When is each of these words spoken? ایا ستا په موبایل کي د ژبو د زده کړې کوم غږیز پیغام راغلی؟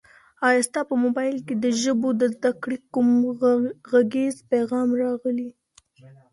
ایا 0.47 0.61
ستا 0.67 0.81
په 0.89 0.95
موبایل 1.03 1.37
کي 1.47 1.53
د 1.63 1.65
ژبو 1.81 2.09
د 2.21 2.21
زده 2.35 2.51
کړې 2.61 2.77
کوم 2.93 3.09
غږیز 3.91 4.35
پیغام 4.51 4.89
راغلی؟ 5.03 5.49